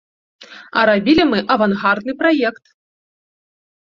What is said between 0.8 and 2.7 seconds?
рабілі мы авангардны праект!